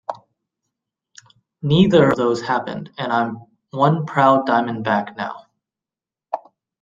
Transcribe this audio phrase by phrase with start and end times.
[1.61, 5.45] Neither of those happened and I'm one proud Diamondback now.